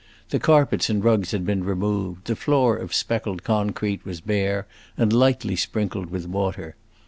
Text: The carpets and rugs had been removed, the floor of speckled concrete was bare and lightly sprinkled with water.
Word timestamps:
The 0.31 0.39
carpets 0.39 0.89
and 0.89 1.03
rugs 1.03 1.29
had 1.29 1.45
been 1.45 1.63
removed, 1.63 2.25
the 2.25 2.35
floor 2.35 2.75
of 2.75 2.91
speckled 2.91 3.43
concrete 3.43 4.03
was 4.03 4.19
bare 4.19 4.65
and 4.97 5.13
lightly 5.13 5.55
sprinkled 5.55 6.09
with 6.09 6.27
water. 6.27 6.75